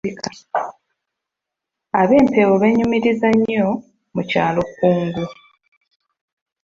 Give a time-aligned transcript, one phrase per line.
[2.01, 3.67] Ab'Empeewo beenyumiriza nnyo
[4.13, 5.25] mu kyalo Kkungu.